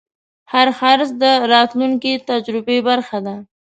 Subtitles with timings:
[0.51, 1.23] هر خرڅ د
[1.53, 3.35] راتلونکي تجربې برخه ده.